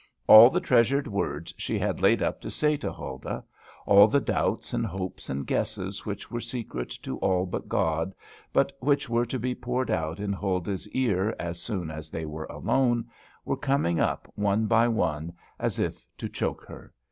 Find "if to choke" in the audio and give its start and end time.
15.77-16.65